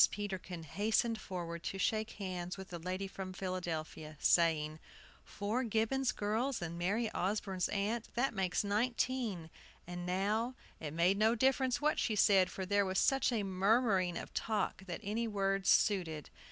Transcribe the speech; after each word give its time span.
Peterkin 0.09 0.63
hastened 0.63 1.21
forward 1.21 1.61
to 1.61 1.77
shake 1.77 2.13
hands 2.13 2.57
with 2.57 2.69
the 2.69 2.79
lady 2.79 3.05
from 3.07 3.31
Philadelphia, 3.33 4.17
saying: 4.19 4.79
"Four 5.23 5.63
Gibbons 5.63 6.11
girls 6.11 6.59
and 6.59 6.75
Mary 6.75 7.11
Osborne's 7.13 7.69
aunt, 7.69 8.07
that 8.15 8.33
makes 8.33 8.63
nineteen; 8.63 9.51
and 9.85 10.03
now" 10.03 10.55
It 10.79 10.91
made 10.95 11.19
no 11.19 11.35
difference 11.35 11.81
what 11.81 11.99
she 11.99 12.15
said; 12.15 12.49
for 12.49 12.65
there 12.65 12.83
was 12.83 12.97
such 12.97 13.31
a 13.31 13.43
murmuring 13.43 14.17
of 14.17 14.33
talk 14.33 14.85
that 14.87 15.01
any 15.03 15.27
words 15.27 15.69
suited. 15.69 16.31